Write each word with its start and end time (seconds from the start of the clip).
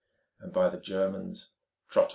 and 0.39 0.51
by 0.51 0.67
the 0.69 0.79
Germans 0.79 1.51
"Trotyl." 1.91 2.09